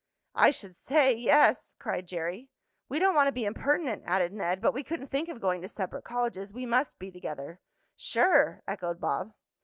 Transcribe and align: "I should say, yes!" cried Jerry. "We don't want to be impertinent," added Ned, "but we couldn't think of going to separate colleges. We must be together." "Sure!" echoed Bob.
"I 0.33 0.49
should 0.49 0.75
say, 0.75 1.13
yes!" 1.13 1.75
cried 1.77 2.07
Jerry. 2.07 2.49
"We 2.89 2.97
don't 2.97 3.13
want 3.13 3.27
to 3.27 3.31
be 3.31 3.45
impertinent," 3.45 4.01
added 4.07 4.33
Ned, 4.33 4.59
"but 4.59 4.73
we 4.73 4.81
couldn't 4.81 5.11
think 5.11 5.29
of 5.29 5.39
going 5.39 5.61
to 5.61 5.67
separate 5.69 6.05
colleges. 6.05 6.55
We 6.55 6.65
must 6.65 6.97
be 6.97 7.11
together." 7.11 7.59
"Sure!" 7.95 8.63
echoed 8.67 8.99
Bob. 8.99 9.33